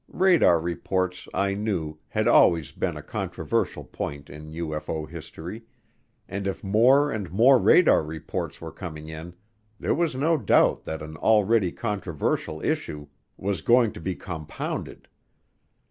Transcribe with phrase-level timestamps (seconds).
[0.11, 5.61] Radar reports, I knew, had always been a controversial point in UFO history,
[6.27, 9.35] and if more and more radar reports were coming in,
[9.79, 15.07] there was no doubt that an already controversial issue was going to be compounded.